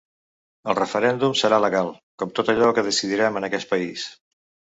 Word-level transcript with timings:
El 0.71 0.75
referèndum 0.77 1.35
serà 1.41 1.59
legal, 1.65 1.91
com 2.23 2.33
tot 2.39 2.51
allò 2.55 2.71
que 2.79 2.85
decidirem 2.87 3.37
en 3.43 3.49
aquest 3.49 3.73
país. 3.75 4.09